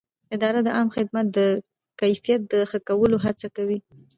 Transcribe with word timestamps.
اداره 0.35 0.59
د 0.63 0.67
عامه 0.75 0.91
خدمت 0.97 1.25
د 1.37 1.39
کیفیت 2.01 2.41
د 2.51 2.53
ښه 2.69 2.79
کولو 2.87 3.17
هڅه 3.25 3.47
کوي. 3.55 3.79